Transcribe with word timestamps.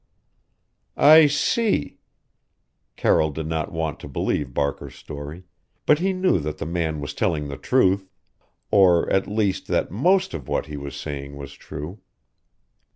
"I 0.97 1.27
see" 1.27 1.99
Carroll 2.95 3.29
did 3.29 3.45
not 3.45 3.71
want 3.71 3.99
to 3.99 4.07
believe 4.07 4.51
Barker's 4.51 4.95
story, 4.95 5.43
but 5.85 5.99
he 5.99 6.11
knew 6.11 6.39
that 6.39 6.57
the 6.57 6.65
man 6.65 6.99
was 7.01 7.13
telling 7.13 7.49
the 7.49 7.55
truth 7.55 8.09
or 8.71 9.07
at 9.13 9.27
least 9.27 9.67
that 9.67 9.91
most 9.91 10.33
of 10.33 10.47
what 10.47 10.65
he 10.65 10.75
was 10.75 10.95
saying 10.95 11.35
was 11.37 11.53
true. 11.53 11.99